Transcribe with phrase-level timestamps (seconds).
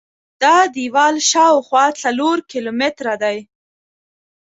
[0.43, 3.37] دا دیوال شاوخوا څلور کیلومتره دی.